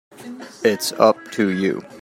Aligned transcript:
It's 0.63 0.91
up 0.93 1.15
to 1.33 1.49
you. 1.51 1.85